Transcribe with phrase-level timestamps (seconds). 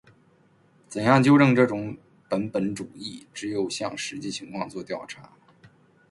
[0.89, 1.95] 怎样纠正这种
[2.27, 3.27] 本本主义？
[3.35, 5.31] 只有向实际情况作调查。